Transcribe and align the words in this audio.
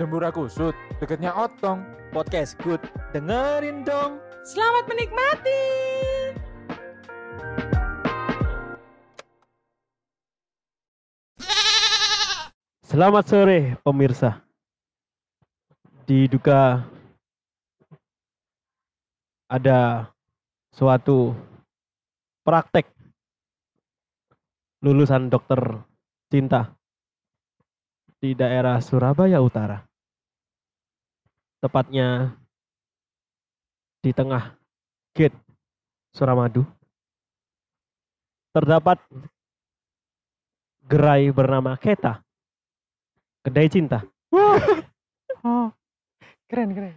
Dembura 0.00 0.32
kusut, 0.32 0.72
deketnya 0.96 1.28
otong. 1.36 1.84
Podcast 2.08 2.56
good. 2.64 2.80
Dengerin 3.12 3.84
dong. 3.84 4.16
Selamat 4.48 4.88
menikmati. 4.88 5.60
Selamat 12.80 13.28
sore 13.28 13.76
pemirsa. 13.84 14.40
Diduga 16.08 16.80
ada 19.52 20.08
suatu 20.72 21.36
praktek 22.40 22.88
lulusan 24.80 25.28
dokter 25.28 25.60
cinta 26.32 26.72
di 28.16 28.32
daerah 28.32 28.80
Surabaya 28.80 29.44
Utara. 29.44 29.89
Tepatnya 31.60 32.36
di 34.00 34.10
tengah 34.16 34.56
gate 35.12 35.36
Suramadu. 36.16 36.64
Terdapat 38.50 38.98
gerai 40.88 41.30
bernama 41.30 41.76
Keta. 41.78 42.24
Kedai 43.46 43.68
cinta. 43.70 44.02
Oh, 45.40 45.72
keren 46.52 46.76
keren. 46.76 46.92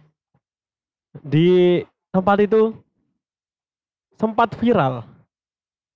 Di 1.24 1.80
tempat 2.12 2.44
itu 2.44 2.76
sempat 4.20 4.52
viral 4.60 5.00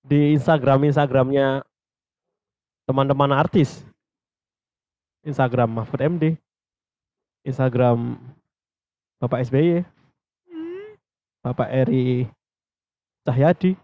di 0.01 0.33
Instagram 0.33 0.89
Instagramnya 0.89 1.61
teman-teman 2.89 3.37
artis. 3.37 3.85
Instagram 5.29 5.77
Mahfud 5.77 6.01
MD, 6.01 6.25
Instagram 7.45 8.17
Bapak 9.19 9.51
SBY, 9.51 9.83
Bapak 11.43 11.67
Eri 11.75 12.31
Cahyadi, 13.27 13.75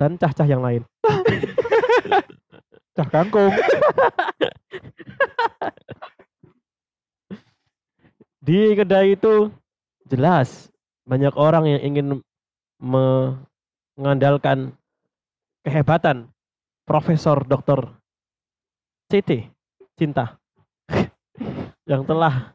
dan 0.00 0.16
cah-cah 0.16 0.48
yang 0.48 0.64
lain. 0.64 0.80
Cah 2.94 3.08
kangkung. 3.10 3.50
Di 8.44 8.72
kedai 8.72 9.18
itu 9.18 9.50
jelas 10.06 10.70
banyak 11.04 11.34
orang 11.34 11.64
yang 11.66 11.80
ingin 11.82 12.22
mengandalkan 12.80 14.72
kehebatan 15.66 16.32
Profesor 16.84 17.40
Dr. 17.44 17.88
CT 19.08 19.48
Cinta 19.96 20.36
yang 21.90 22.04
telah 22.04 22.54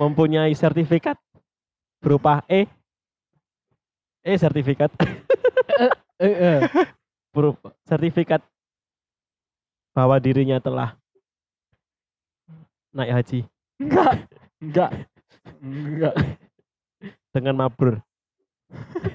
mempunyai 0.00 0.56
sertifikat 0.56 1.20
berupa 2.00 2.40
E 2.48 2.64
E 4.24 4.32
sertifikat 4.40 4.88
Eh, 6.20 6.36
eh. 6.36 6.60
berupa 7.36 7.76
sertifikat 7.84 8.40
bahwa 9.92 10.16
dirinya 10.16 10.56
telah 10.56 10.96
naik 12.92 13.12
haji 13.20 13.40
Enggak. 13.80 14.28
Enggak. 14.60 14.90
Enggak. 15.60 16.14
dengan 17.32 17.54
mabrur 17.56 17.96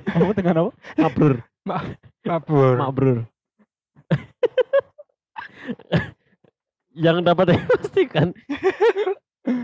Kamu 0.09 0.33
dengan 0.33 0.55
apa? 0.66 0.72
mabrur 0.97 1.36
Mabur. 2.25 2.73
mabrur 2.77 3.20
yang 7.05 7.22
dapat 7.22 7.53
dipastikan 7.58 8.33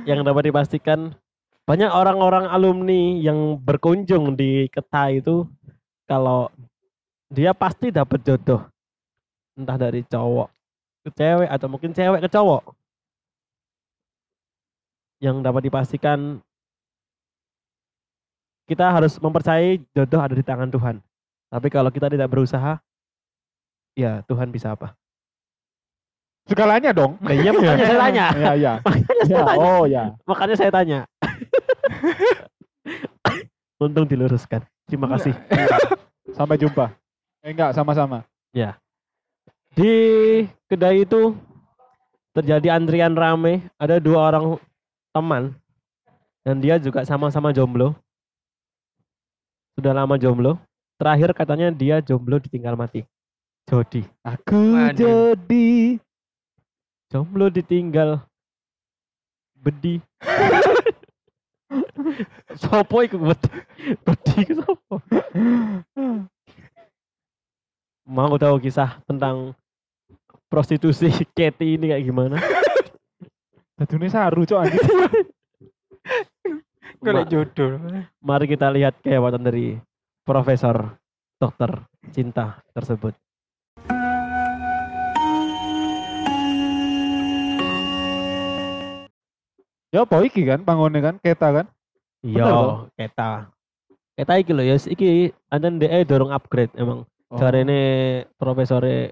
yang 0.05 0.21
dapat 0.21 0.49
dipastikan 0.53 1.13
banyak 1.65 1.89
orang-orang 1.89 2.49
alumni 2.49 3.17
yang 3.21 3.57
berkunjung 3.57 4.33
di 4.37 4.69
Keta 4.69 5.13
itu 5.13 5.45
kalau 6.09 6.49
dia 7.31 7.53
pasti 7.55 7.93
dapat 7.93 8.21
jodoh. 8.25 8.65
Entah 9.57 9.77
dari 9.77 10.01
cowok 10.05 10.49
ke 11.01 11.09
cewek 11.17 11.49
atau 11.49 11.67
mungkin 11.69 11.91
cewek 11.93 12.21
ke 12.21 12.29
cowok. 12.29 12.63
Yang 15.21 15.37
dapat 15.45 15.61
dipastikan 15.69 16.19
kita 18.65 18.89
harus 18.89 19.17
mempercayai 19.21 19.81
jodoh 19.93 20.21
ada 20.21 20.33
di 20.33 20.45
tangan 20.45 20.69
Tuhan. 20.69 20.97
Tapi 21.51 21.67
kalau 21.69 21.91
kita 21.93 22.09
tidak 22.09 22.31
berusaha 22.31 22.79
ya 23.93 24.23
Tuhan 24.25 24.49
bisa 24.49 24.71
apa 24.71 24.95
Segalanya 26.49 26.91
dong. 26.91 27.17
Nah, 27.21 27.31
iya 27.33 27.51
makanya 27.53 27.85
saya 27.85 27.99
tanya. 28.01 28.25
Ya, 28.33 28.51
ya. 28.57 28.73
makanya 28.85 29.23
saya 29.25 29.37
Ya, 29.37 29.43
tanya. 29.45 29.61
oh 29.61 29.83
ya. 29.85 30.03
makanya 30.25 30.55
saya 30.57 30.71
tanya. 30.73 30.99
Untung 33.81 34.05
diluruskan. 34.05 34.61
Terima 34.89 35.07
kasih. 35.17 35.33
Sampai 36.37 36.57
jumpa. 36.57 36.93
Eh 37.41 37.53
enggak, 37.53 37.73
sama-sama. 37.73 38.25
di 39.71 39.87
kedai 40.67 41.07
itu 41.07 41.31
terjadi 42.35 42.75
antrian 42.75 43.15
rame. 43.15 43.63
Ada 43.79 44.03
dua 44.03 44.27
orang 44.29 44.45
teman. 45.15 45.43
Dan 46.41 46.57
dia 46.59 46.75
juga 46.81 47.05
sama-sama 47.05 47.53
jomblo. 47.53 47.95
Sudah 49.77 49.93
lama 49.95 50.17
jomblo. 50.19 50.59
Terakhir 50.99 51.31
katanya 51.33 51.71
dia 51.71 52.03
jomblo 52.03 52.37
ditinggal 52.37 52.75
mati. 52.75 53.05
Jodi 53.69 54.03
Aku 54.25 54.73
Waduh. 54.75 54.97
jadi 54.97 55.70
jomblo 57.11 57.51
ditinggal. 57.51 58.23
Bedi. 59.59 59.99
Sopo 62.61 63.03
iku 63.03 63.15
bedi 63.19 63.47
bedi 64.03 64.33
iku 64.43 64.53
sopo? 64.59 64.95
Mau 68.07 68.35
tahu 68.35 68.59
kisah 68.59 68.99
tentang 69.07 69.55
prostitusi 70.51 71.07
Katy 71.37 71.79
ini 71.79 71.95
kayak 71.95 72.03
gimana? 72.03 72.35
Dadune 73.79 74.11
saru 74.11 74.43
cok 74.43 74.59
anjing. 74.67 74.83
Golek 77.01 77.33
jodoh. 77.33 77.81
mari 78.21 78.45
kita 78.45 78.69
lihat 78.69 78.99
kehebatan 79.01 79.41
dari 79.41 79.79
Profesor 80.21 81.01
Dokter 81.41 81.81
Cinta 82.13 82.61
tersebut 82.77 83.17
Ya 89.91 90.07
apa 90.07 90.23
iki 90.23 90.47
kan 90.47 90.63
pangone 90.63 91.03
kan 91.03 91.19
keta 91.19 91.51
kan? 91.51 91.65
Iya, 92.23 92.87
Keta. 92.95 93.51
Keta 94.15 94.33
iki 94.39 94.55
lho 94.55 94.63
ya, 94.63 94.79
iki 94.87 95.35
anten 95.51 95.83
DE 95.83 96.07
dorong 96.07 96.31
upgrade 96.31 96.71
emang. 96.79 97.03
Oh. 97.27 97.35
Jarene 97.35 98.23
profesore 98.39 99.11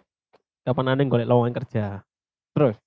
kapan 0.64 0.96
aneh 0.96 1.04
golek 1.12 1.28
lowongan 1.28 1.52
kerja. 1.52 2.00
Terus? 2.56 2.80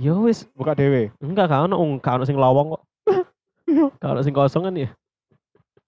Ya 0.00 0.16
wis, 0.16 0.48
buka 0.56 0.72
dewe. 0.72 1.12
enggak 1.20 1.52
kan 1.52 1.68
ono 1.68 1.76
gak 2.00 2.16
ono 2.16 2.24
sing 2.24 2.40
lowong 2.40 2.72
kok. 2.72 2.82
Kalau 4.00 4.24
sing 4.24 4.32
kosong 4.32 4.64
kan 4.64 4.80
ya. 4.80 4.88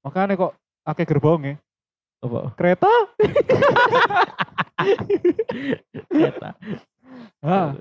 Makanya 0.05 0.37
kok 0.37 0.53
akeh 0.85 1.09
gerbongnya. 1.09 1.57
Apa? 2.21 2.53
Kereta? 2.61 2.93
Keta. 6.13 6.51
Ha. 7.41 7.73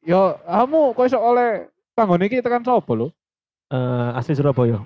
Yo, 0.00 0.40
kamu 0.48 0.96
kok 0.96 1.06
iso 1.12 1.20
oleh 1.20 1.68
panggon 2.00 2.24
iki 2.24 2.40
tekan 2.40 2.64
sapa 2.64 2.92
lho? 2.96 3.12
Eh, 3.68 4.10
asli 4.16 4.32
Surabaya. 4.32 4.80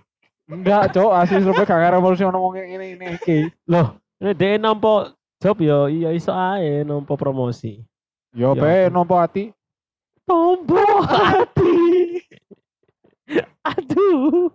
Enggak, 0.50 0.90
cok, 0.98 1.10
asli 1.14 1.38
Surabaya 1.46 1.64
gak 1.70 1.78
ngarep 1.78 1.96
revolusi 2.02 2.26
ono 2.26 2.38
wong 2.42 2.58
ngene 2.58 2.86
ini 2.98 3.06
iki. 3.14 3.38
Loh, 3.70 3.94
ini 4.18 4.34
DE 4.34 4.58
nampo 4.58 5.14
job 5.38 5.62
yo 5.62 5.86
iya 5.86 6.10
iso 6.10 6.34
ae 6.34 6.82
nampo 6.82 7.14
promosi. 7.14 7.78
Yo 8.34 8.52
Ya 8.52 8.58
be 8.58 8.72
ampun. 8.90 8.92
nompo 8.92 9.14
ati. 9.22 9.54
Tombo 10.26 10.82
hati. 11.06 12.18
Aduh. 13.62 14.50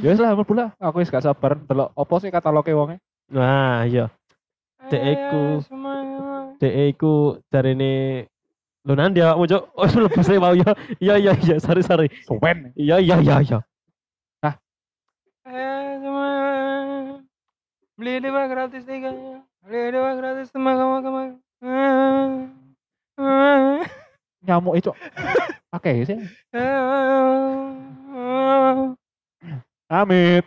Ya 0.00 0.08
wis 0.14 0.22
lah 0.22 0.34
lah. 0.34 0.70
Aku 0.80 1.04
wis 1.04 1.12
gak 1.12 1.22
sabar 1.22 1.60
delok 1.60 1.92
opo 1.92 2.14
sih 2.18 2.32
kataloge 2.32 2.72
wonge. 2.72 2.96
Nah, 3.28 3.84
iya. 3.84 4.08
Dek 4.88 5.02
iku. 5.04 5.42
Ayo 5.60 5.66
semuanya. 5.68 6.54
DE 6.58 6.82
iku 6.90 7.38
jarine 7.52 8.24
Lho 8.88 8.96
nanti 8.96 9.20
awakmu 9.20 9.44
cuk. 9.44 9.62
Oh, 9.76 10.22
saya 10.24 10.40
mau 10.40 10.56
ya. 10.56 10.72
Iya 10.96 11.14
iya 11.20 11.32
iya, 11.44 11.56
sorry 11.60 11.84
sorry. 11.84 12.08
Suwen. 12.24 12.72
Iya 12.72 12.96
iya 13.04 13.20
iya 13.20 13.36
iya. 13.44 13.58
Ayo 15.48 16.04
semuanya. 16.04 17.24
Beli 18.00 18.12
dua 18.20 18.44
gratis 18.48 18.84
tiga. 18.88 19.12
Beli 19.64 19.92
dua 19.92 20.12
gratis 20.16 20.48
sama 20.48 20.72
kamu 20.76 20.96
kamu. 21.04 21.20
Nyamuk 24.44 24.74
itu. 24.80 24.92
Oke 25.72 26.08
sih. 26.08 26.20
Amit. 29.88 30.44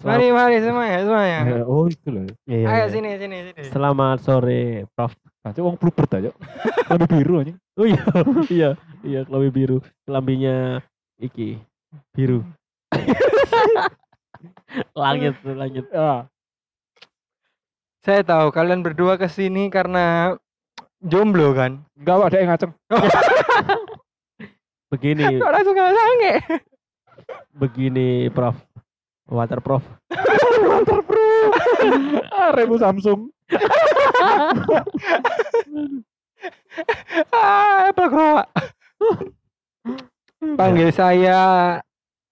Mari 0.00 0.26
mari 0.32 0.56
semuanya 0.58 0.98
semuanya. 1.06 1.38
oh 1.66 1.86
itu 1.86 2.08
loh. 2.10 2.26
Iya, 2.50 2.66
Ayo 2.66 2.84
iya. 2.86 2.94
sini 2.94 3.10
sini 3.14 3.36
sini. 3.50 3.62
Selamat 3.70 4.18
sore 4.22 4.86
Prof. 4.94 5.14
Nah, 5.40 5.56
wong 5.56 5.76
bluebird 5.80 6.12
aja. 6.12 6.30
Lebih 6.92 7.08
biru 7.24 7.34
anjing. 7.40 7.58
Oh 7.80 7.88
iya, 7.88 8.02
iya, 8.52 8.70
iya, 9.00 9.20
kelambi 9.24 9.48
biru. 9.48 9.78
Kelambinya 10.04 10.84
iki 11.16 11.56
biru. 12.12 12.44
langit, 14.92 15.34
langit. 15.44 15.88
Ya. 15.88 16.28
Saya 18.04 18.20
tahu 18.24 18.52
kalian 18.52 18.84
berdua 18.84 19.16
ke 19.16 19.28
sini 19.28 19.72
karena 19.72 20.36
jomblo 21.00 21.56
kan? 21.56 21.80
Enggak 21.96 22.32
ada 22.32 22.36
yang 22.36 22.48
ngaceng. 22.52 22.72
Begini, 24.92 25.38
nggak 25.38 25.94
sange? 25.94 26.34
begini, 27.54 28.28
Prof. 28.32 28.56
Water 29.30 29.62
Prof. 29.62 29.84
Waterproof. 30.60 31.52
ah, 32.34 32.50
remu 32.52 32.76
Samsung. 32.76 33.20
Ah, 37.28 37.92
Apple 37.92 38.08
Crow. 38.08 38.40
Panggil 40.56 40.88
saya 40.88 41.36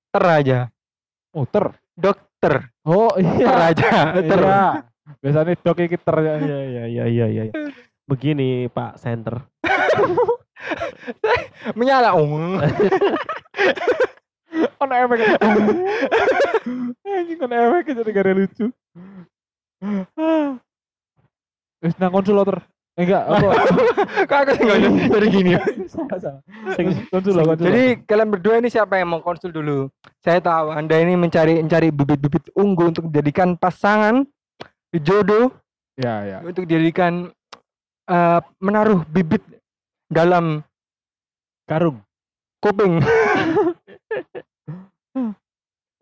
Ter 0.09 0.25
aja. 0.25 0.59
Oh, 1.37 1.45
ter. 1.45 1.77
Dokter 1.93 2.73
Oh, 2.89 3.13
Ter 3.13 3.29
iya. 3.37 3.69
aja. 3.69 4.17
Ter. 4.17 4.41
Iya. 4.41 4.65
Biasanya 5.21 5.53
dok 5.61 5.85
iki 5.85 6.01
ter 6.01 6.17
ya. 6.25 6.35
Iya, 6.41 6.59
iya, 6.65 6.85
iya, 6.89 7.05
iya, 7.05 7.27
iya. 7.29 7.45
Begini, 8.09 8.73
Pak 8.73 8.97
Center. 8.97 9.45
Menyala. 11.79 12.17
Oh. 12.17 12.25
Ono 14.83 14.95
efek. 14.95 15.19
Anjing 17.07 17.39
ono 17.43 17.55
efek 17.55 17.85
jadi 17.99 18.11
gara 18.15 18.33
lucu. 18.35 18.67
Wis 21.79 21.95
nang 21.99 22.11
konsul 22.11 22.43
ter. 22.43 22.59
Eh, 22.99 23.07
Enggak, 23.07 23.31
apa? 23.31 23.51
Kok 24.27 24.39
aku 24.43 24.51
sih 24.59 24.65
nggak 24.67 24.79
dari 25.15 25.29
gini 25.31 25.51
ya? 25.55 25.63
salah, 25.87 26.19
salah. 26.19 27.55
Jadi 27.55 28.03
kalian 28.03 28.27
berdua 28.35 28.59
ini 28.59 28.67
siapa 28.67 28.99
yang 28.99 29.15
mau 29.15 29.23
konsul 29.23 29.55
dulu? 29.55 29.87
Saya 30.19 30.43
tahu 30.43 30.75
Anda 30.75 30.99
ini 30.99 31.15
mencari 31.15 31.63
mencari 31.63 31.95
bibit-bibit 31.95 32.51
unggul 32.59 32.91
untuk 32.91 33.07
dijadikan 33.07 33.55
pasangan 33.55 34.27
jodoh 34.91 35.55
ya, 35.95 36.27
ya. 36.27 36.39
untuk 36.43 36.67
dijadikan 36.67 37.31
eh, 38.11 38.41
menaruh 38.59 39.07
bibit 39.07 39.47
dalam 40.11 40.67
Karung. 41.71 42.03
kuping. 42.59 42.99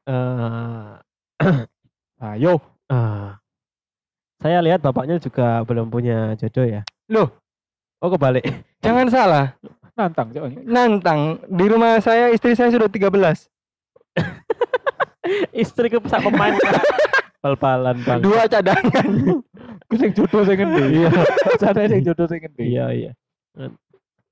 Eh, 0.07 0.91
Ayo. 2.33 2.55
ah. 2.89 3.37
saya 4.37 4.61
lihat 4.63 4.81
bapaknya 4.85 5.19
juga 5.19 5.65
belum 5.67 5.91
punya 5.91 6.39
jodoh 6.39 6.65
ya. 6.65 6.83
Loh, 7.11 7.29
Oh 8.01 8.13
kebalik. 8.13 8.45
jangan 8.85 9.07
salah. 9.09 9.47
Nantang, 9.97 10.29
Cok. 10.29 10.69
Nantang. 10.69 11.21
Di 11.49 11.65
rumah 11.67 11.97
saya 12.05 12.29
istri 12.29 12.53
saya 12.53 12.69
sudah 12.69 12.89
13. 12.89 13.17
Istri 15.67 15.91
ke 15.91 15.99
pesat 15.99 16.23
pemain. 16.23 16.55
Pal-palan 17.43 17.97
bang. 18.05 18.21
Dua 18.23 18.45
cadangan. 18.47 19.09
Sing 19.99 20.11
jodoh 20.15 20.43
sing 20.43 20.59
ngendi? 20.59 21.03
Iya. 21.03 21.11
Sana 21.63 21.87
sing 21.87 22.03
jodoh 22.03 22.27
sing 22.27 22.43
ngendi? 22.43 22.65
Iya 22.75 22.87
iya. 22.91 23.11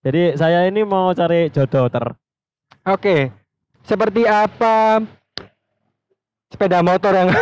Jadi 0.03 0.35
saya 0.35 0.67
ini 0.67 0.83
mau 0.83 1.15
cari 1.15 1.47
jodoh 1.51 1.87
ter. 1.87 2.11
Oke. 2.91 3.31
Seperti 3.85 4.25
apa 4.25 5.05
sepeda 6.49 6.81
motor 6.81 7.13
yang 7.13 7.31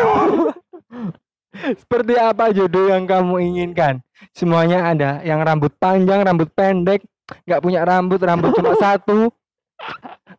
Seperti 1.53 2.17
apa 2.17 2.51
jodoh 2.51 2.91
yang 2.91 3.05
kamu 3.07 3.39
inginkan? 3.39 4.01
Semuanya 4.33 4.89
ada, 4.89 5.21
yang 5.23 5.39
rambut 5.45 5.71
panjang, 5.77 6.25
rambut 6.25 6.49
pendek, 6.57 7.05
nggak 7.45 7.63
punya 7.63 7.85
rambut, 7.85 8.19
rambut 8.19 8.51
cuma 8.57 8.73
satu, 8.83 9.31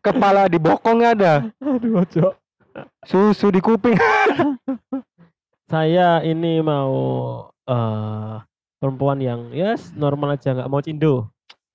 kepala 0.02 0.50
di 0.50 0.58
bokong 0.58 1.00
ada, 1.06 1.48
Aduh, 1.62 2.04
Cok. 2.04 2.34
susu 3.06 3.48
di 3.54 3.62
kuping. 3.62 3.96
Saya 5.72 6.20
ini 6.26 6.60
mau 6.60 6.92
eh 7.64 8.34
perempuan 8.76 9.16
yang 9.16 9.48
yes 9.56 9.96
normal 9.96 10.36
aja 10.36 10.52
nggak 10.52 10.68
mau 10.68 10.82
cindo. 10.84 11.33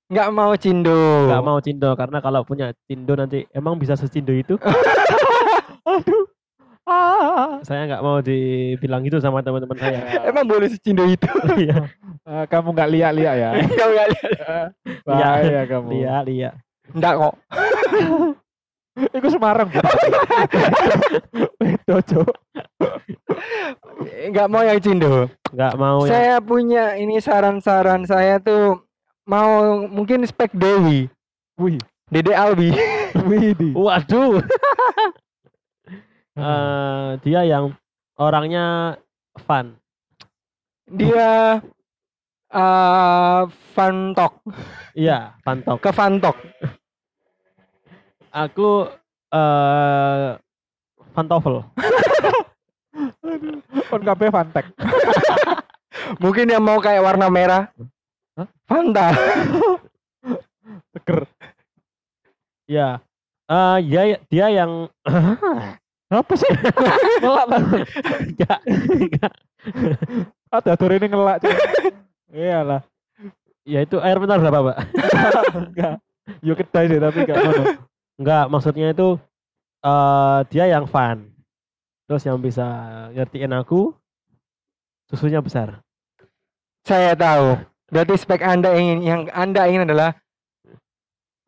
Nggak 0.09 0.29
mau 0.33 0.51
cindo. 0.57 1.29
Nggak 1.29 1.43
mau 1.45 1.57
cindo 1.61 1.89
karena 1.93 2.17
kalau 2.17 2.41
punya 2.41 2.73
cindo 2.89 3.13
nanti 3.13 3.45
emang 3.53 3.77
bisa 3.77 3.93
secindo 3.93 4.33
itu. 4.33 4.57
Aduh. 5.85 6.25
Ah. 6.89 7.61
saya 7.61 7.85
nggak 7.85 8.01
mau 8.01 8.17
dibilang 8.17 9.05
gitu 9.05 9.21
sama 9.21 9.45
teman-teman 9.45 9.77
saya. 9.77 10.25
Emang 10.25 10.49
boleh 10.49 10.73
secindo 10.73 11.05
itu? 11.05 11.29
Iya, 11.61 11.85
Eh, 12.25 12.45
kamu 12.49 12.73
nggak 12.73 12.89
lihat-lihat 12.89 13.35
ya? 13.37 13.49
Kau 13.77 13.89
nggak 13.93 14.07
lihat? 14.09 14.33
Eh, 14.41 14.67
Bahaya 15.05 15.61
kamu. 15.69 15.87
lihat 15.93 16.23
lihat. 16.25 16.53
Nggak 16.97 17.13
kok. 17.13 17.33
Iku 19.13 19.27
Semarang. 19.29 19.69
Bedo, 21.61 21.95
Cok. 22.01 22.33
Nggak 24.33 24.47
mau 24.49 24.63
yang 24.65 24.81
cindo. 24.81 25.29
Nggak 25.53 25.73
mau 25.77 26.01
ya. 26.05 26.09
Saya 26.09 26.35
punya 26.41 26.97
ini 26.97 27.21
saran-saran 27.21 28.09
saya 28.09 28.41
tuh 28.41 28.81
mau 29.29 29.85
mungkin 29.85 30.25
spek 30.25 30.49
Dewi, 30.57 31.05
Wih, 31.61 31.77
Dede 32.09 32.33
Albi. 32.33 32.73
wih 33.29 33.53
di. 33.53 33.69
Waduh. 33.77 34.41
Eh, 36.39 37.09
dia 37.19 37.43
yang 37.43 37.75
orangnya 38.15 38.95
fun. 39.43 39.75
Dia 40.87 41.59
eh 42.47 43.41
Fantok, 43.75 44.39
Iya, 44.95 45.35
pantok. 45.43 45.83
ke 45.83 45.91
Fantok. 45.91 46.39
Aku 48.31 48.87
eh 49.35 50.39
pantofel. 51.11 51.59
Kon 53.91 54.03
kabeh 54.07 54.31
fantek. 54.31 54.65
Mungkin 56.23 56.55
yang 56.55 56.63
mau 56.63 56.79
kayak 56.79 57.03
warna 57.03 57.27
merah. 57.27 57.67
Fanta. 58.69 59.07
Seger. 60.93 61.25
Ya. 62.69 63.01
Eh 63.49 63.77
ya 63.89 64.21
dia 64.29 64.45
yang 64.53 64.93
Apa 66.13 66.33
sih? 66.37 66.45
ngelak 67.21 67.45
lah. 67.49 67.61
enggak. 68.21 68.59
Ada 70.53 70.77
aturan 70.77 71.01
ini 71.01 71.09
ngelak. 71.09 71.41
Iyalah. 72.29 72.81
Ya 73.65 73.85
itu 73.85 73.97
air 74.01 74.21
bentar 74.21 74.37
berapa, 74.37 74.73
Pak? 74.73 74.77
Enggak. 75.53 75.95
Yo 76.45 76.53
kedai 76.53 76.93
deh 76.93 77.01
tapi 77.01 77.25
enggak 77.25 77.37
ngono. 77.41 77.63
Enggak, 78.21 78.45
maksudnya 78.53 78.93
itu 78.93 79.17
eh 79.81 80.39
dia 80.53 80.65
yang 80.69 80.85
fun. 80.85 81.29
Terus 82.05 82.25
yang 82.25 82.37
bisa 82.37 82.65
ngertiin 83.17 83.53
aku 83.53 83.93
susunya 85.09 85.41
besar. 85.41 85.81
Saya 86.85 87.17
tahu. 87.17 87.68
Berarti 87.89 88.13
spek 88.17 88.41
Anda 88.45 88.77
ingin 88.77 89.01
yang 89.01 89.21
Anda 89.33 89.65
ingin 89.69 89.89
adalah 89.89 90.13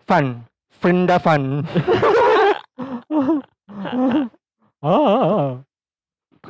fun. 0.05 0.45
Frinda 0.81 1.21
fun. 1.21 1.61
Ah. 4.81 5.61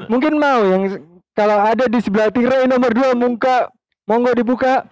Mungkin 0.08 0.40
mau 0.40 0.64
yang 0.64 1.04
kalau 1.36 1.68
ada 1.68 1.92
di 1.92 2.00
sebelah 2.00 2.32
tirai 2.32 2.64
nomor 2.64 2.96
dua 2.96 3.12
muka 3.12 3.68
monggo 4.08 4.32
dibuka. 4.32 4.88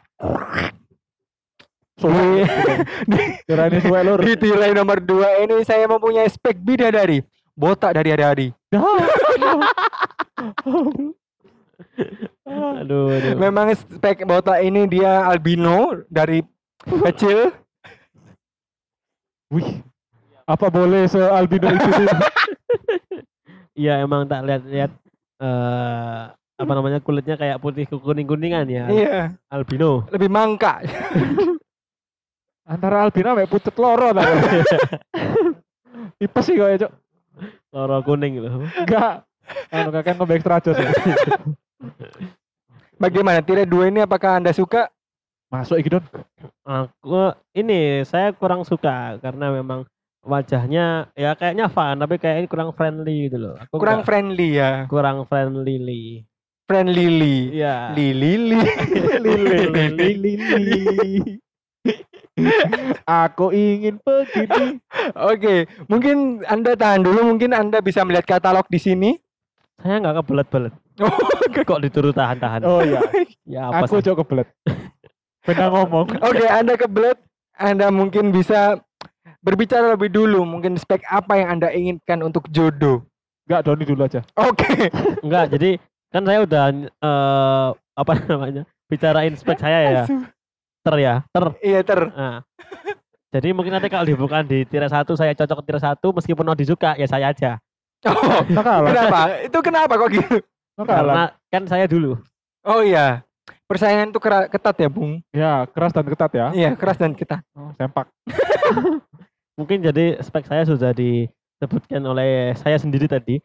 Suwe 1.99 2.43
lur. 4.07 4.19
Di 4.19 4.35
tirai 4.35 4.75
nomor 4.75 4.99
dua 4.99 5.39
ini 5.39 5.63
saya 5.63 5.87
mempunyai 5.87 6.27
spek 6.27 6.59
bidadari. 6.59 7.23
Botak 7.55 7.95
dari 7.95 8.11
hari-hari. 8.11 8.47
Aduh, 12.81 13.13
aduh. 13.13 13.35
Memang 13.37 13.71
spek 13.75 14.25
botak 14.25 14.63
ini 14.63 14.89
dia 14.89 15.27
albino 15.27 16.01
dari 16.09 16.41
kecil. 16.85 17.53
Wih. 19.53 19.81
Apa 20.49 20.73
boleh 20.73 21.05
se 21.05 21.21
albino 21.21 21.69
itu 21.69 21.89
sih? 21.93 22.07
Iya, 23.79 24.03
emang 24.03 24.27
tak 24.27 24.43
lihat-lihat 24.43 24.91
eh 25.39 26.21
apa 26.59 26.71
namanya 26.75 26.99
kulitnya 26.99 27.39
kayak 27.39 27.63
putih 27.63 27.87
kuning-kuningan 27.87 28.67
ya. 28.67 28.91
Iya, 28.91 29.39
Albino. 29.47 30.03
lebih 30.11 30.27
mangka. 30.27 30.83
Antara 32.67 33.07
albino 33.07 33.31
sampai 33.31 33.47
pucet 33.47 33.71
loro 33.79 34.11
ta. 34.11 34.27
Tipes 36.19 36.43
sih 36.43 36.59
kok 36.59 36.67
ya, 36.67 36.77
Cok. 36.83 36.93
Loro 37.71 38.03
kuning 38.03 38.43
loh. 38.43 38.67
Enggak. 38.67 39.23
Anu 39.71 39.95
kakek 39.95 40.13
ngombe 40.19 40.35
ekstra 40.35 40.59
jos. 40.59 40.75
Ya. 42.99 43.01
Bagaimana 43.01 43.39
tirai 43.39 43.63
dua 43.63 43.87
ini 43.87 44.03
apakah 44.03 44.43
Anda 44.43 44.51
suka? 44.51 44.91
Masuk 45.49 45.79
iki, 45.79 45.89
Don. 45.89 46.03
Aku 46.61 47.33
ini 47.55 48.03
saya 48.05 48.35
kurang 48.35 48.61
suka 48.61 49.17
karena 49.17 49.49
memang 49.49 49.87
wajahnya 50.19 51.07
ya 51.15 51.31
kayaknya 51.31 51.71
fun 51.71 51.95
tapi 51.95 52.19
kayak 52.19 52.43
ini 52.43 52.47
kurang 52.51 52.75
friendly 52.75 53.31
gitu 53.31 53.37
loh. 53.39 53.55
Aku 53.57 53.79
Kurang 53.79 54.03
friendly 54.03 54.59
ya. 54.59 54.85
kurang 54.85 55.23
friendly. 55.25 56.27
friend 56.69 56.93
Lily. 56.93 57.57
Iya. 57.57 57.97
Lily, 57.97 58.53
Lily. 58.53 58.61
Lili, 59.25 59.89
lili, 59.89 60.31
lili. 60.37 61.41
Aku 63.09 63.49
ingin 63.49 63.97
begini. 63.97 64.77
Oke, 65.17 65.65
mungkin 65.89 66.45
Anda 66.45 66.77
tahan 66.77 67.01
dulu. 67.01 67.25
Mungkin 67.25 67.57
Anda 67.57 67.81
bisa 67.81 68.05
melihat 68.05 68.29
katalog 68.29 68.69
di 68.69 68.77
sini. 68.77 69.17
Saya 69.81 69.97
nggak 69.97 70.21
kebelet-belet. 70.21 70.73
Oh, 70.99 71.11
Kok 71.69 71.81
dituruh 71.83 72.11
tahan-tahan? 72.11 72.61
Oh 72.67 72.83
iya, 72.83 72.99
Ya 73.59 73.61
apa 73.71 73.87
aku 73.87 74.03
coba 74.03 74.15
kebelet. 74.23 74.47
Pernah 75.43 75.67
ngomong. 75.71 76.07
Oke, 76.27 76.45
Anda 76.45 76.75
kebelet. 76.75 77.17
Anda 77.59 77.91
mungkin 77.91 78.31
bisa 78.31 78.79
berbicara 79.43 79.95
lebih 79.95 80.11
dulu. 80.11 80.43
Mungkin 80.43 80.75
spek 80.75 81.03
apa 81.07 81.39
yang 81.39 81.59
Anda 81.59 81.71
inginkan 81.71 82.19
untuk 82.23 82.47
jodoh. 82.51 83.03
Enggak, 83.47 83.61
Doni 83.65 83.83
dulu 83.87 84.01
aja. 84.05 84.21
Oke. 84.37 84.93
Enggak, 85.25 85.57
jadi 85.57 85.81
kan 86.13 86.23
saya 86.27 86.39
udah 86.45 86.63
eh 86.85 87.67
apa 87.73 88.11
namanya? 88.29 88.63
Bicarain 88.89 89.33
spek 89.33 89.59
saya 89.59 89.79
ya. 89.89 90.03
Ter 90.85 90.95
ya, 91.01 91.15
ter. 91.33 91.45
Iya, 91.59 91.79
ter. 91.81 91.99
Nah. 92.13 92.45
Jadi 93.29 93.53
mungkin 93.53 93.77
nanti 93.77 93.93
kalau 93.93 94.09
dibuka 94.09 94.41
di 94.41 94.65
tier 94.65 94.81
1 94.81 95.05
saya 95.13 95.37
cocok 95.37 95.61
ke 95.61 95.63
tier 95.69 95.77
1 95.77 96.01
meskipun 96.01 96.45
mau 96.49 96.57
disuka 96.57 96.97
ya 96.97 97.05
saya 97.05 97.29
aja. 97.29 97.61
Oh, 98.09 98.41
kenapa? 98.89 99.43
Itu 99.43 99.59
kenapa 99.61 99.93
kok 99.99 100.09
gitu? 100.09 100.39
Karena 100.87 101.33
kan 101.51 101.63
saya 101.67 101.85
dulu. 101.89 102.15
Oh 102.63 102.79
iya. 102.83 103.23
Persaingan 103.69 104.09
itu 104.09 104.19
ketat 104.23 104.75
ya, 104.81 104.89
Bung. 104.89 105.21
Ya, 105.29 105.65
keras 105.69 105.93
dan 105.93 106.05
ketat 106.09 106.31
ya. 106.33 106.47
Iya, 106.53 106.69
keras 106.73 106.97
dan 106.97 107.13
ketat. 107.13 107.45
Oh, 107.53 107.69
sempak. 107.77 108.09
Mungkin 109.59 109.85
jadi 109.85 110.17
spek 110.25 110.49
saya 110.49 110.65
sudah 110.65 110.89
disebutkan 110.95 112.01
oleh 112.01 112.57
saya 112.57 112.81
sendiri 112.81 113.05
tadi. 113.05 113.37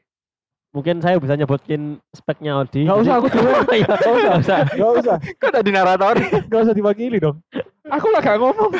Mungkin 0.75 0.99
saya 0.99 1.23
bisa 1.23 1.39
nyebutin 1.39 2.03
speknya 2.11 2.59
Audi. 2.59 2.83
Enggak 2.83 3.07
usah 3.07 3.15
aku 3.23 3.29
dulu. 3.31 3.51
Iya, 3.79 3.87
Enggak 3.95 4.01
usah. 4.01 4.15
nggak 4.19 4.39
usah. 4.43 4.59
Enggak 4.75 4.93
usah. 4.99 5.17
Kok 5.39 5.51
tadi 5.55 5.71
narator? 5.71 6.15
Enggak 6.49 6.61
usah 6.67 6.75
diwakili 6.75 7.19
dong. 7.23 7.37
Aku 7.85 8.09
lah 8.11 8.21
gak 8.25 8.41
ngomong. 8.41 8.73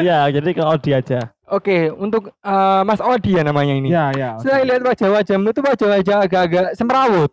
Iya, 0.00 0.32
jadi 0.32 0.48
ke 0.50 0.62
Audi 0.64 0.90
aja. 0.96 1.28
Oke, 1.50 1.90
untuk 1.90 2.30
eh, 2.30 2.82
Mas 2.86 3.02
Odi 3.02 3.34
ya 3.34 3.42
namanya 3.42 3.74
ini. 3.74 3.90
ya, 3.90 4.14
ya. 4.14 4.38
Saya 4.38 4.62
lihat 4.62 4.86
wajah-wajahmu 4.86 5.50
itu 5.50 5.60
wajah-wajah 5.60 6.16
agak-agak 6.22 6.66
semrawut. 6.78 7.30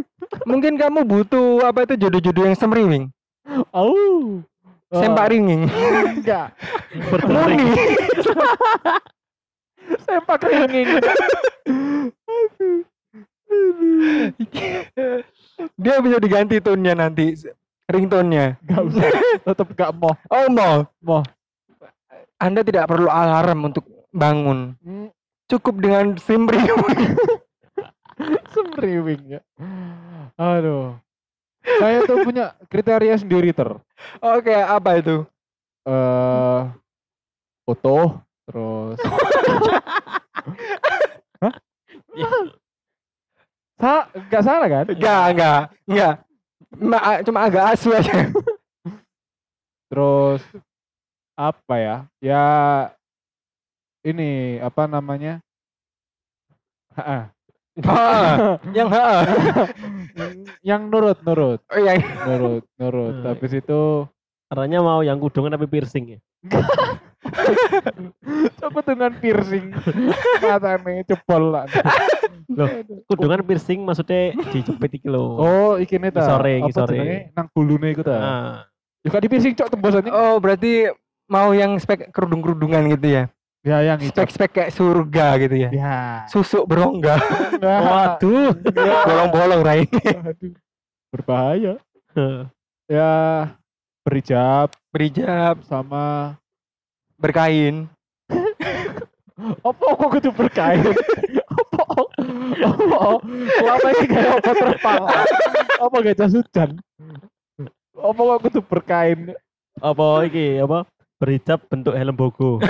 Mungkin 0.48 0.80
kamu 0.80 1.04
butuh 1.04 1.68
apa 1.68 1.84
itu 1.84 2.00
jodoh-jodoh 2.00 2.48
yang 2.48 2.56
semriwing, 2.56 3.04
Oh. 3.76 4.40
sempak 5.00 5.28
ringing. 5.28 5.68
Enggak. 6.16 6.56
Berdering. 7.12 7.60
Muni. 7.60 7.68
Sempak 10.00 10.40
ringing. 10.48 10.88
Dia 15.76 15.96
bisa 16.00 16.16
diganti 16.16 16.56
tone-nya 16.60 16.94
nanti, 16.94 17.34
ringtone-nya. 17.86 18.56
Enggak 18.64 18.80
usah. 18.88 19.10
Tetap 19.44 19.68
gak 19.74 19.90
mau. 19.92 20.12
Oh, 20.28 20.46
mau. 20.48 20.76
Mau. 21.02 21.22
Anda 22.38 22.62
tidak 22.62 22.86
perlu 22.86 23.10
alarm 23.10 23.66
untuk 23.66 23.84
bangun. 24.10 24.78
Hmm, 24.80 25.10
Cukup 25.48 25.80
dengan 25.80 26.14
semriwing. 26.16 27.16
Semriwing 28.52 29.22
ya. 29.34 29.40
Aduh. 30.36 30.94
Saya 31.78 32.04
tuh 32.04 32.22
punya 32.22 32.54
kriteria 32.68 33.16
sendiri 33.16 33.50
ter. 33.50 33.74
Oke, 34.18 34.54
apa 34.54 34.98
itu? 34.98 35.26
eh 35.88 36.60
foto 37.64 38.20
terus 38.44 39.00
Hah? 41.40 41.54
Sa 43.78 43.92
enggak 44.12 44.42
salah 44.42 44.68
kan? 44.68 44.84
Enggak, 44.90 45.22
enggak, 45.32 45.60
enggak. 45.86 46.14
Ma- 46.76 47.22
cuma 47.24 47.40
agak 47.46 47.64
asu 47.72 47.88
aja. 47.94 48.28
Terus 49.88 50.42
apa 51.38 51.74
ya? 51.76 51.96
Ya 52.18 52.44
ini 54.02 54.58
apa 54.58 54.84
namanya? 54.84 55.38
Ha-ha. 56.92 57.30
Ah, 57.78 58.58
yang 58.74 58.90
ha. 58.90 59.22
yang 60.68 60.82
nurut 60.84 61.22
nurut 61.22 61.62
Oh, 61.64 61.78
yang 61.78 62.02
nurut 62.26 62.66
nurut 62.74 63.14
Hmm. 63.14 63.26
habis 63.28 63.54
itu 63.54 64.02
Caranya 64.48 64.80
mau 64.80 64.98
yang 65.00 65.14
kudungan 65.16 65.52
tapi 65.52 65.68
piercing 65.68 66.16
ya. 66.16 66.20
coba 68.58 68.80
dengan 68.82 69.10
piercing 69.14 69.70
matanya 70.40 71.02
jebol 71.04 71.52
lah 71.52 71.64
Loh, 72.48 72.68
Kudungan 73.06 73.44
piercing 73.44 73.84
maksudnya 73.84 74.32
dijepit 74.48 74.96
iki 74.96 75.06
lho. 75.06 75.36
oh 75.36 75.72
iki 75.76 76.00
nih 76.00 76.10
ta 76.10 76.24
apa 76.32 76.48
ngisore. 76.60 76.90
jenenge 76.90 77.16
nang 77.32 77.46
bulune 77.48 77.92
iku 77.92 78.02
ta 78.02 78.16
Nah, 78.16 78.54
juga 79.00 79.20
di 79.20 79.28
piercing 79.28 79.54
cok 79.54 79.68
tembosannya 79.70 80.10
Oh, 80.10 80.38
berarti 80.38 80.88
mau 81.28 81.52
yang 81.52 81.76
spek 81.76 82.08
kerudung-kerudungan 82.10 82.88
gitu 82.96 83.08
ya. 83.20 83.24
ya 83.62 83.78
yang 83.84 84.00
Spek-spek 84.00 84.50
kayak 84.50 84.72
surga 84.72 85.26
gitu 85.44 85.56
ya. 85.68 85.70
ya. 85.70 85.98
Susuk 86.32 86.64
berongga, 86.64 87.20
waduh. 87.62 88.56
bolong-bolong 89.04 89.60
Rai. 89.60 89.84
Berbahaya. 91.12 91.76
Ya 92.88 93.12
berhijab. 94.02 94.72
Berijab, 94.88 95.60
sama 95.68 96.34
berkain. 97.20 97.86
apa 99.68 99.84
kok 99.94 100.08
kudu 100.18 100.30
berkain? 100.34 100.82
Apa 101.46 101.82
apa 102.58 103.04
selama 103.54 103.88
ini 103.94 104.04
kayak 104.10 104.32
apa 104.42 104.50
terpala 104.50 105.10
apa 105.78 105.94
gak 106.02 106.16
jas 106.18 106.34
hujan 106.34 106.70
apa 107.98 108.20
kok 108.22 108.40
kudu 108.46 108.60
berkain? 108.62 109.18
Apa 109.78 110.26
iki 110.26 110.58
apa? 110.62 110.86
Berhijab 111.18 111.66
bentuk 111.66 111.94
helm 111.94 112.14
bogo. 112.14 112.58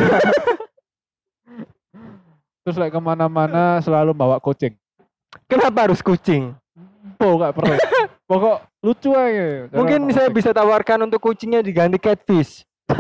terus 2.65 2.77
like 2.77 2.93
ke 2.93 3.01
mana-mana 3.01 3.81
selalu 3.81 4.13
bawa 4.13 4.37
kucing 4.37 4.77
Kenapa 5.49 5.89
harus 5.89 6.05
kucing? 6.05 6.53
oh 7.17 7.41
gak 7.41 7.57
perlu 7.57 7.73
pokok 8.29 8.61
lucu 8.85 9.09
aja 9.11 9.73
Mungkin 9.73 10.13
saya 10.13 10.29
kucing. 10.29 10.37
bisa 10.37 10.51
tawarkan 10.53 11.09
untuk 11.09 11.17
kucingnya 11.19 11.65
diganti 11.65 11.97
catfish. 11.97 12.69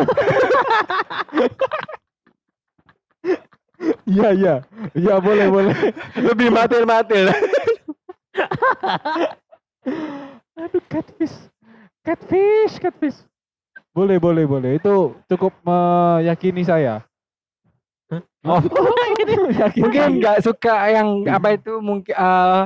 iya 4.08 4.28
iya 4.32 4.54
iya 4.96 5.14
boleh 5.20 5.46
boleh 5.48 5.76
Lebih 6.16 6.48
matil-matil. 6.48 7.28
aduh 10.56 10.82
catfish 10.88 11.36
catfish 12.02 12.74
catfish 12.80 13.18
boleh 13.98 14.16
boleh 14.16 14.44
boleh 14.46 14.70
itu 14.78 14.94
cukup 15.26 15.50
meyakini 15.60 16.62
saya 16.62 17.02
Oh, 18.46 18.62
mungkin 19.82 20.22
nggak 20.22 20.40
suka 20.40 20.88
yang 20.88 21.26
apa 21.26 21.58
itu 21.58 21.82
mungkin 21.82 22.14
eh, 22.14 22.62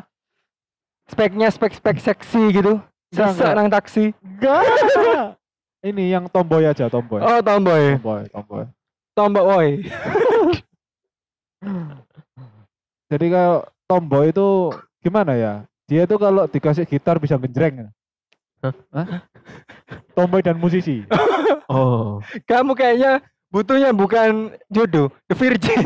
speknya 1.09 1.49
spek-spek 1.49 1.97
seksi 1.99 2.43
gitu. 2.53 2.77
Sesek 3.11 3.41
enggak. 3.43 3.57
nang 3.57 3.69
taksi. 3.69 4.05
enggak 4.21 4.63
ini 5.89 6.13
yang 6.13 6.29
tomboy 6.29 6.63
aja 6.63 6.87
tomboy 6.87 7.19
Oh, 7.19 7.41
tomboy. 7.41 7.97
tomboy 7.97 8.23
tomboy 8.29 8.65
Tomboy. 9.13 9.67
jadi 13.11 13.27
kalau 13.29 13.59
tomboy 13.85 14.31
itu 14.31 14.49
gimana 15.01 15.33
ya 15.35 15.53
dia 15.85 16.07
tuh 16.07 16.17
kalau 16.17 16.47
dikasih 16.47 16.87
gitar 16.87 17.19
bisa 17.19 17.35
genjreng 17.37 17.89
Hah? 18.63 18.75
Hah? 18.95 19.07
tomboy 20.15 20.39
dan 20.45 20.55
musisi 20.61 21.03
oh. 21.73 22.23
Kamu 22.47 22.79
kayaknya 22.79 23.19
butuhnya 23.51 23.91
bukan 23.93 24.55
jodoh, 24.73 25.11
the 25.29 25.35
virgin. 25.37 25.83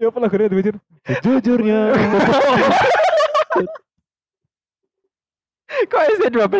ya 0.00 0.08
apa 0.08 0.18
lagunya 0.20 0.48
The 0.48 0.74
sejujurnya 1.06 1.80
Kok 5.90 6.02
SD12? 6.18 6.54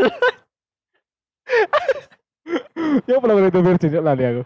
ya 3.08 3.14
apa 3.18 3.24
lagunya 3.26 3.50
The 3.50 3.60
Virgin 3.64 3.90
Yuk, 3.96 4.04
lali 4.04 4.24
aku 4.24 4.42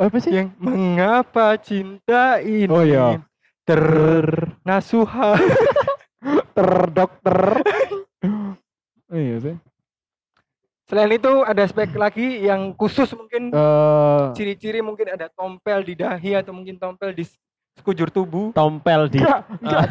apa 0.00 0.16
sih 0.24 0.32
Yang 0.32 0.48
mengapa 0.56 1.60
cinta 1.60 2.40
ini 2.40 2.66
Oh, 2.72 2.80
iya. 2.84 3.20
Ternasuha 3.70 5.38
ter 6.58 6.70
dokter 6.90 7.38
iya 9.14 9.38
sih 9.38 9.56
Selain 10.90 11.06
itu 11.14 11.46
ada 11.46 11.62
spek 11.70 11.94
lagi 11.94 12.42
yang 12.42 12.74
khusus 12.74 13.06
mungkin 13.14 13.54
Eh, 13.54 14.22
ciri-ciri 14.34 14.82
mungkin 14.82 15.06
ada 15.14 15.30
tompel 15.30 15.86
di 15.86 15.94
dahi 15.94 16.34
atau 16.34 16.50
mungkin 16.50 16.82
tompel 16.82 17.14
di 17.14 17.22
sekujur 17.78 18.10
tubuh. 18.10 18.50
Tompel 18.50 19.06
di 19.06 19.22
enggak, 19.22 19.46
enggak. 19.62 19.86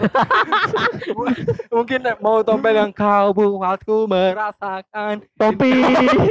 mungkin 1.80 2.00
mau 2.20 2.44
tompel 2.44 2.84
yang 2.84 2.92
kau 2.92 3.32
buatku 3.32 4.12
merasakan. 4.12 5.24
Tompi, 5.40 5.72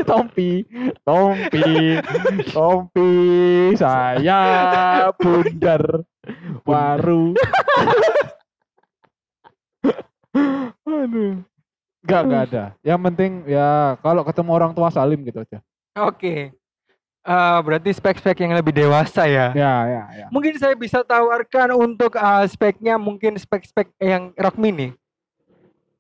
Tompi, 0.04 0.50
Tompi, 1.00 1.64
Tompi, 2.52 3.10
saya 3.72 5.08
bundar. 5.16 6.04
Waru. 6.64 7.34
Aduh. 10.88 11.40
Enggak, 12.04 12.20
enggak 12.24 12.42
ada. 12.48 12.64
Yang 12.80 13.00
penting 13.10 13.32
ya 13.48 13.98
kalau 14.00 14.22
ketemu 14.24 14.50
orang 14.54 14.72
tua 14.72 14.88
salim 14.88 15.20
gitu 15.24 15.44
aja. 15.44 15.58
Oke. 15.98 16.52
Eh, 17.28 17.58
berarti 17.60 17.92
spek-spek 17.92 18.40
yang 18.40 18.56
lebih 18.56 18.72
dewasa 18.72 19.28
ya. 19.28 19.52
Ya, 19.52 19.74
ya, 19.84 20.02
ya. 20.24 20.26
Mungkin 20.32 20.56
saya 20.56 20.72
bisa 20.72 21.04
tawarkan 21.04 21.76
untuk 21.76 22.16
eh, 22.16 22.44
speknya 22.48 22.96
mungkin 22.96 23.36
spek-spek 23.36 23.92
yang 24.00 24.32
rock 24.38 24.56
mini. 24.56 24.96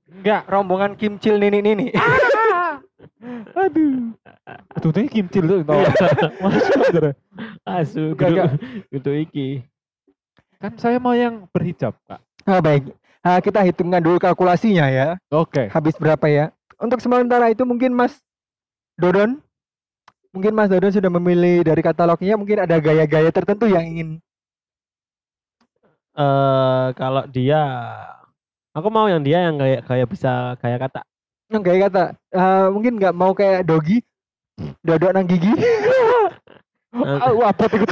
Enggak. 0.08 0.48
Rombongan 0.48 0.96
kimcil 0.96 1.36
nini-nini. 1.36 1.92
Aduh. 3.68 4.16
Aduh, 4.78 4.90
ini 4.96 5.08
kimcil 5.12 5.44
tuh. 5.44 5.60
Masuk. 5.68 7.12
Asu, 7.68 8.04
Enggak, 8.16 8.28
enggak. 8.32 8.50
gitu 8.88 9.10
iki. 9.12 9.48
Kan 10.58 10.74
saya 10.74 10.98
mau 10.98 11.14
yang 11.14 11.46
berhijab, 11.54 11.94
Kak. 12.10 12.18
Ah, 12.42 12.58
baik. 12.58 12.90
Ah, 13.22 13.38
kita 13.38 13.62
hitungkan 13.62 14.02
dulu 14.02 14.18
kalkulasinya 14.18 14.90
ya. 14.90 15.14
Oke. 15.30 15.70
Habis 15.70 15.94
berapa 15.98 16.26
ya? 16.26 16.50
Untuk 16.78 16.98
sementara 17.02 17.50
itu 17.50 17.62
mungkin 17.66 17.90
Mas 17.94 18.22
Dodon 18.94 19.42
Mungkin 20.30 20.54
Mas 20.54 20.70
Dodon 20.70 20.94
sudah 20.94 21.10
memilih 21.10 21.66
dari 21.66 21.82
katalognya 21.82 22.38
mungkin 22.38 22.62
ada 22.62 22.78
gaya-gaya 22.78 23.30
tertentu 23.34 23.66
yang 23.66 23.82
ingin 23.82 24.08
Eh 26.18 26.86
kalau 26.98 27.26
dia 27.30 27.62
aku 28.74 28.86
mau 28.90 29.06
yang 29.10 29.22
dia 29.22 29.50
yang 29.50 29.58
kayak 29.58 29.82
kayak 29.86 30.06
bisa 30.10 30.58
kayak 30.58 30.86
kata. 30.86 31.00
yang 31.48 31.62
gaya 31.64 31.78
kata 31.88 32.02
eh, 32.34 32.66
mungkin 32.74 32.98
nggak 33.00 33.14
mau 33.16 33.32
kayak 33.32 33.64
dogi 33.66 34.02
dodok 34.82 35.14
nang 35.14 35.26
gigi 35.30 35.50
Ah, 36.94 37.30
wah, 37.38 37.50
apa 37.54 37.68
itu? 37.70 37.84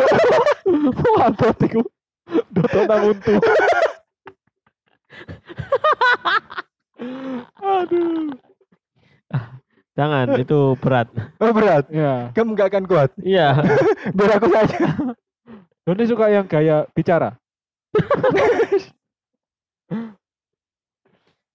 Wah, 1.15 1.29
apa 1.31 1.53
itu? 1.53 1.81
Dodo 2.27 2.81
nang 2.85 3.03
untu. 3.07 3.35
Aduh. 7.57 8.33
Jangan, 9.97 10.27
itu 10.37 10.77
berat. 10.77 11.09
oh 11.41 11.53
berat 11.57 11.89
Ya. 11.89 12.29
kamu 12.37 12.53
nggak 12.53 12.69
akan 12.69 12.85
kuat 12.85 13.11
Iya. 13.17 13.57
biar 14.17 14.37
aku 14.37 14.53
saja 14.53 14.93
Doni 15.89 16.05
suka 16.05 16.29
yang 16.29 16.45
gaya 16.45 16.85
bicara. 16.93 17.33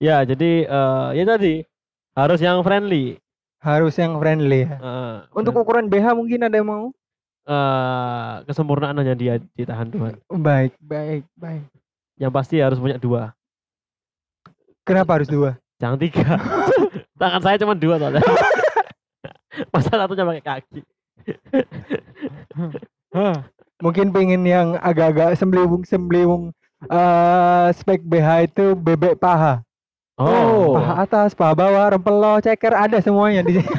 Ya, 0.01 0.25
jadi 0.25 0.65
eh 0.65 1.07
ya 1.13 1.23
tadi 1.29 1.61
harus 2.17 2.41
yang 2.41 2.65
friendly. 2.65 3.21
harus 3.61 3.93
yang 3.93 4.17
friendly 4.17 4.65
ya. 4.65 4.81
Eh, 4.81 5.15
untuk 5.37 5.53
ukuran 5.53 5.85
BH 5.85 6.17
mungkin 6.17 6.41
ada 6.41 6.57
yang 6.57 6.65
mau 6.65 6.89
eh, 7.45 8.33
kesempurnaan 8.45 8.97
hanya 8.97 9.15
dia 9.15 9.37
ditahan 9.55 9.89
Tuhan. 9.89 10.13
baik 10.29 10.73
baik 10.81 11.23
baik 11.35 11.65
Yang 12.21 12.31
pasti 12.37 12.55
harus 12.61 12.77
punya 12.77 13.01
dua, 13.01 13.33
kenapa 14.85 15.17
harus 15.17 15.29
dua 15.29 15.57
jangan 15.81 15.97
tiga. 15.97 16.37
Tangan 17.21 17.41
saya 17.41 17.57
cuma 17.57 17.73
dua 17.73 17.97
soalnya. 17.97 18.21
Masa 19.73 19.93
satunya 19.93 20.25
pakai 20.25 20.43
kaki. 20.45 20.79
Mungkin 23.81 24.13
pengen 24.13 24.45
yang 24.45 24.77
agak-agak 24.77 25.33
sembliwung 25.37 25.81
sembliwung 25.85 26.53
eh 26.89 27.67
spek 27.77 28.01
BH 28.01 28.53
itu 28.53 28.65
bebek 28.73 29.17
paha 29.17 29.61
Oh. 30.17 30.77
paha 30.77 31.05
atas 31.05 31.33
paha 31.33 31.53
bawah 31.53 31.93
rempelo 31.93 32.37
ceker 32.41 32.73
ada 32.73 32.97
semuanya 33.01 33.41
di 33.41 33.57
sini 33.57 33.69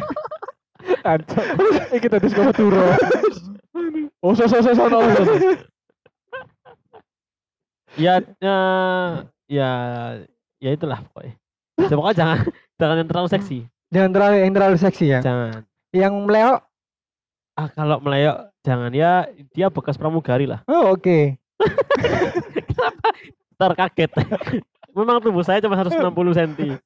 Anco. 1.02 1.38
Iki 1.94 2.06
tadi 2.06 2.26
suka 2.30 2.54
turo. 2.54 2.94
Oh, 4.22 4.32
so 4.38 4.46
so 4.46 4.62
so 4.62 4.70
so 4.70 4.86
no, 4.86 5.02
so, 5.18 5.22
so. 5.26 5.34
Ya, 7.98 8.22
eh, 8.22 9.08
ya, 9.50 9.70
ya 10.62 10.70
itulah 10.72 11.02
pokoknya. 11.10 11.34
Ya, 11.82 11.94
pokoknya 11.98 12.16
jangan 12.16 12.38
jangan 12.80 12.96
yang 13.02 13.08
terlalu 13.10 13.28
seksi. 13.28 13.58
jangan 13.92 14.10
terlalu 14.16 14.34
yang 14.40 14.54
terlalu 14.56 14.76
seksi 14.80 15.04
ya 15.04 15.20
Jangan. 15.20 15.68
yang 15.92 16.16
meleo 16.24 16.64
Ah 17.52 17.68
kalau 17.68 18.00
meleok 18.00 18.48
jangan 18.64 18.88
ya 18.96 19.28
dia 19.52 19.68
bekas 19.68 20.00
pramugari 20.00 20.48
lah. 20.48 20.64
oh 20.64 20.96
oke 20.96 21.36
Ntar 23.60 23.72
kaget. 23.76 24.10
Memang 24.96 25.20
tubuh 25.20 25.44
saya 25.44 25.60
cuma 25.60 25.76
160 25.76 26.08
cm. 26.34 26.80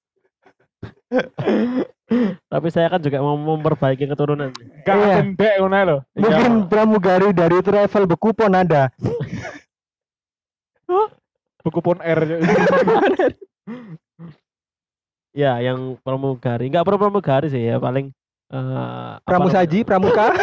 Tapi 2.47 2.69
saya 2.71 2.87
kan 2.91 3.03
juga 3.03 3.19
mau 3.19 3.35
memperbaiki 3.35 4.07
keturunan. 4.07 4.55
Gak 4.87 4.95
Iya. 4.95 5.15
cendek 5.23 5.55
ngono 5.59 5.77
lho. 5.83 5.99
mungkin 6.15 6.71
pramugari 6.71 7.35
dari 7.35 7.59
travel 7.63 8.07
bekupon 8.07 8.55
ada 8.55 8.91
Buku 11.67 11.83
pon 11.83 11.99
R. 12.07 12.21
Ya, 15.35 15.59
yang 15.59 15.99
pramugari. 16.01 16.71
Enggak 16.71 16.87
perlu 16.87 17.03
pramugari 17.03 17.51
sih 17.51 17.67
ya, 17.67 17.83
paling 17.83 18.15
eh 18.47 19.11
apa 19.19 19.27
pramusaji 19.27 19.83
pramuka 19.83 20.31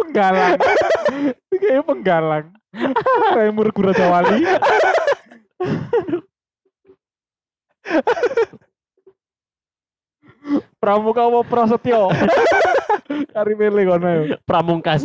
penggalang. 0.00 0.56
Kayak 1.52 1.84
penggalang. 1.84 2.46
Remur 3.36 3.68
Gura 3.76 3.92
Jawali. 3.92 4.40
Pramuka 10.80 11.28
apa 11.28 11.40
Prasetyo? 11.44 12.08
Kari 13.34 13.52
milih 13.58 13.84
kono 13.94 14.08
yo. 14.08 14.22
namanya? 14.24 14.38
pramungkas. 14.48 15.02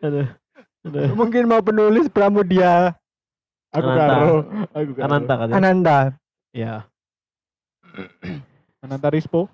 Aduh. 0.00 0.28
Aduh. 0.80 1.12
mungkin 1.12 1.44
mau 1.44 1.60
penulis 1.60 2.08
pramudia 2.08 2.96
Aku 3.70 3.86
Ananta. 3.86 4.04
karo. 4.10 4.34
Aku 4.74 4.90
karo. 4.98 5.04
Ananta 5.06 5.34
katanya. 5.38 5.54
Ananda 5.62 5.98
Ya, 6.50 6.74
Ananta 8.84 9.06
Rispo. 9.14 9.46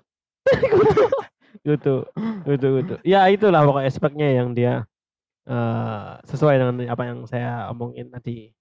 gitu. 1.67 2.09
Gitu, 2.49 2.67
gitu. 2.81 2.95
Ya, 3.05 3.29
itulah 3.29 3.61
pokoknya 3.61 3.91
speknya 3.93 4.27
yang 4.33 4.57
dia 4.57 4.89
eh 5.47 6.09
sesuai 6.27 6.57
dengan 6.57 6.75
apa 6.89 7.03
yang 7.05 7.19
saya 7.29 7.69
omongin 7.69 8.09
tadi. 8.09 8.56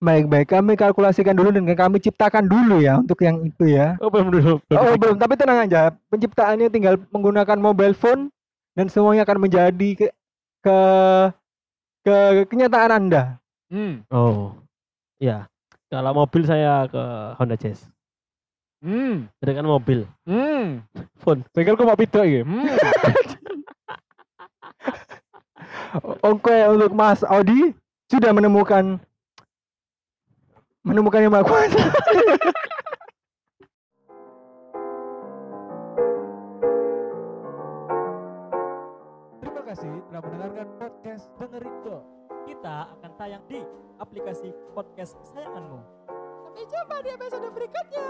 Baik-baik 0.00 0.48
kami 0.48 0.80
kalkulasikan 0.80 1.36
dulu 1.36 1.52
dan 1.52 1.68
kami 1.76 2.00
ciptakan 2.00 2.48
dulu 2.48 2.80
ya 2.80 2.96
untuk 3.04 3.20
yang 3.20 3.44
itu 3.44 3.68
ya 3.68 4.00
Oh, 4.00 4.08
belum 4.08 4.32
dulu. 4.32 4.56
belum 4.64 4.80
Oh 4.80 4.96
belum, 4.96 5.16
tapi 5.20 5.36
tenang 5.36 5.68
aja. 5.68 5.92
Penciptaannya 6.08 6.72
tinggal 6.72 6.96
menggunakan 7.12 7.60
mobile 7.60 7.92
phone 7.92 8.32
dan 8.72 8.88
semuanya 8.88 9.28
akan 9.28 9.38
menjadi 9.44 9.88
ke 10.00 10.08
ke, 10.64 10.76
ke 12.00 12.16
kenyataan 12.48 12.90
Anda. 12.96 13.36
Hmm. 13.68 14.02
Oh. 14.08 14.56
Ya. 15.20 15.46
Kalau 15.92 16.16
mobil 16.16 16.48
saya 16.48 16.88
ke 16.88 17.02
Honda 17.36 17.60
Jazz. 17.60 17.84
Hmm. 18.80 19.28
Kan 19.44 19.68
mobil. 19.68 20.08
Hmm. 20.24 20.80
Phone. 21.20 21.44
Saya 21.52 21.68
kira 21.68 21.76
kok 21.76 21.84
mau 21.84 21.98
pidok 22.00 22.24
iki. 22.24 22.40
Hmm. 22.40 22.66
Oke, 26.24 26.56
untuk 26.70 26.94
Mas 26.94 27.20
Audi 27.26 27.74
sudah 28.08 28.30
menemukan 28.30 29.02
menemukan 30.84 31.20
yang 31.20 31.32
maha 31.32 31.44
kuasa. 31.44 31.82
Terima 39.40 39.62
kasih 39.68 39.92
telah 40.08 40.22
mendengarkan 40.24 40.68
podcast 40.80 41.24
Dengerin 41.36 41.76
Dong. 41.84 42.04
Kita 42.48 42.76
akan 42.96 43.10
tayang 43.20 43.44
di 43.46 43.60
aplikasi 44.00 44.50
podcast 44.72 45.20
kesayanganmu. 45.20 45.80
Sampai 46.50 46.64
jumpa 46.66 46.96
di 47.04 47.10
episode 47.14 47.48
berikutnya. 47.52 48.08